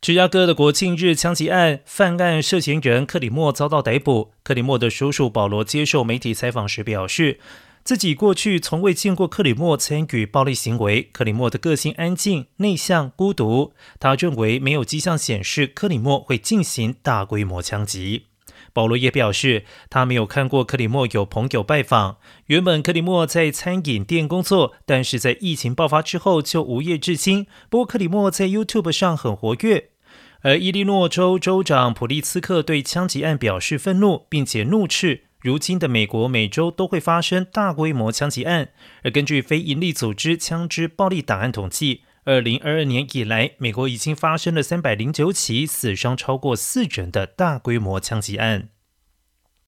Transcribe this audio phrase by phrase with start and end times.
[0.00, 4.32] 芝加哥的国庆日枪击案犯案涉嫌人克里莫遭到逮捕。
[4.44, 7.40] 克里莫的叔叔保罗接受媒体采访时表示，
[7.82, 11.08] 自己过去从未见过克里莫参与暴力行为。
[11.12, 13.72] 克里莫的个性安静、内向、孤独。
[13.98, 18.26] 他认为没有迹象显示克里莫会进行大规模枪击。
[18.72, 22.18] 保罗也表示，他没有看过克里莫有朋友拜访。
[22.46, 27.46] 原本克里莫在餐饮店工作，但是在疫情爆发之后就无业至今。
[27.68, 29.90] 不过克里莫在 YouTube 上很活跃。
[30.42, 38.68] 而伊利诺州州长普利茨克对枪击案表示愤怒，并且怒斥如今的美国每周都会发生大规模枪击案。
[39.02, 48.70] 而根据非营利组织枪支暴力档案统计，二零二二年以来，美国已经发生了三百零九起死伤超过四人的大规模枪击案。